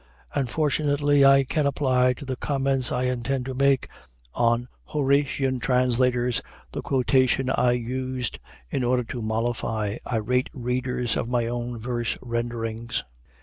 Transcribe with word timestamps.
And 0.33 0.49
fortunately 0.49 1.23
I 1.23 1.43
can 1.43 1.67
apply 1.67 2.13
to 2.13 2.25
the 2.25 2.35
comments 2.35 2.91
I 2.91 3.03
intend 3.03 3.45
to 3.45 3.53
make 3.53 3.87
on 4.33 4.67
Horatian 4.85 5.59
translators 5.59 6.41
the 6.71 6.81
quotation 6.81 7.51
I 7.51 7.73
used 7.73 8.39
in 8.71 8.83
order 8.83 9.03
to 9.03 9.21
mollify 9.21 9.97
irate 10.11 10.49
readers 10.55 11.15
of 11.15 11.29
my 11.29 11.45
own 11.45 11.77
verse 11.77 12.17
renderings. 12.19 13.03